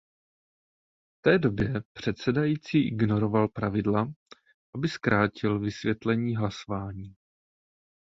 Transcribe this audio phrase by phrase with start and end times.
[1.17, 4.07] V té době předsedající ignoroval pravidla,
[4.75, 7.15] aby zkrátil vysvětlení hlasování.